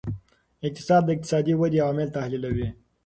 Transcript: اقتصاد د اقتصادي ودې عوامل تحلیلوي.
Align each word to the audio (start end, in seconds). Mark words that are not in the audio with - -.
اقتصاد 0.67 1.01
د 1.05 1.09
اقتصادي 1.15 1.53
ودې 1.55 1.79
عوامل 1.83 2.09
تحلیلوي. 2.17 2.67